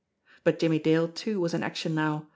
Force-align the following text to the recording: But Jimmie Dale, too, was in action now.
But 0.43 0.57
Jimmie 0.57 0.79
Dale, 0.79 1.09
too, 1.09 1.39
was 1.39 1.53
in 1.53 1.61
action 1.61 1.93
now. 1.93 2.25